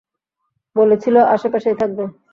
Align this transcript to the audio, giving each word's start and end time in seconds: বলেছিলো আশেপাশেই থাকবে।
বলেছিলো 0.75 1.19
আশেপাশেই 1.35 1.75
থাকবে। 1.81 2.03